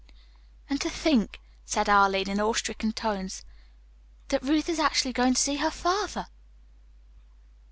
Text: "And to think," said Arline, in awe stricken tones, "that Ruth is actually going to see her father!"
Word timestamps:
"And 0.67 0.81
to 0.81 0.89
think," 0.89 1.39
said 1.63 1.87
Arline, 1.87 2.27
in 2.27 2.41
awe 2.41 2.53
stricken 2.53 2.91
tones, 2.91 3.43
"that 4.29 4.41
Ruth 4.41 4.67
is 4.67 4.79
actually 4.79 5.13
going 5.13 5.35
to 5.35 5.39
see 5.39 5.57
her 5.57 5.69
father!" 5.69 6.25